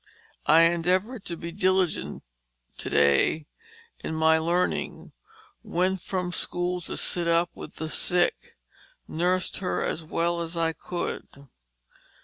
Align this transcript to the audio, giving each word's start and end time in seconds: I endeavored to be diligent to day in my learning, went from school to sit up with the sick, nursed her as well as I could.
I 0.47 0.61
endeavored 0.61 1.25
to 1.25 1.37
be 1.37 1.51
diligent 1.51 2.23
to 2.79 2.89
day 2.89 3.45
in 3.99 4.15
my 4.15 4.39
learning, 4.39 5.11
went 5.61 6.01
from 6.01 6.31
school 6.31 6.81
to 6.81 6.97
sit 6.97 7.27
up 7.27 7.51
with 7.53 7.75
the 7.75 7.87
sick, 7.87 8.57
nursed 9.07 9.57
her 9.57 9.83
as 9.83 10.03
well 10.03 10.41
as 10.41 10.57
I 10.57 10.73
could. 10.73 11.27